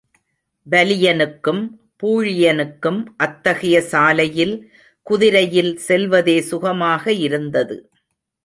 [0.67, 1.59] வலியனுக்கும்
[2.03, 4.55] பூழியனுக்கும் அத்தகைய சாலையில்
[5.07, 7.77] குதிரையில் செல்வதே சுகமாக இருந்தது.